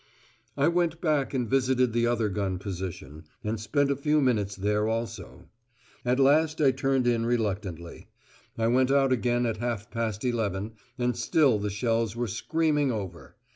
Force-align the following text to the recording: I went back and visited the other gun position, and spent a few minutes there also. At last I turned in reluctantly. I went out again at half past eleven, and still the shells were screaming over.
I 0.57 0.67
went 0.67 0.99
back 0.99 1.31
and 1.31 1.47
visited 1.47 1.93
the 1.93 2.07
other 2.07 2.27
gun 2.27 2.57
position, 2.57 3.25
and 3.43 3.59
spent 3.59 3.91
a 3.91 3.95
few 3.95 4.19
minutes 4.19 4.55
there 4.55 4.87
also. 4.87 5.47
At 6.03 6.19
last 6.19 6.59
I 6.59 6.71
turned 6.71 7.05
in 7.05 7.23
reluctantly. 7.23 8.07
I 8.57 8.65
went 8.65 8.89
out 8.89 9.11
again 9.11 9.45
at 9.45 9.57
half 9.57 9.91
past 9.91 10.25
eleven, 10.25 10.71
and 10.97 11.15
still 11.15 11.59
the 11.59 11.69
shells 11.69 12.15
were 12.15 12.25
screaming 12.25 12.91
over. 12.91 13.35